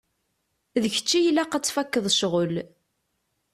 [0.81, 2.55] D kečč i ilaq ad tfakkeḍ ccɣel.